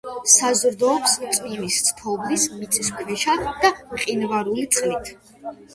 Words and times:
საზრდოობს 0.35 1.13
წვიმის, 1.35 1.77
თოვლის, 2.01 2.49
მიწისქვეშა 2.57 3.39
და 3.45 3.73
მყინვარული 3.79 4.71
წყლით. 4.77 5.17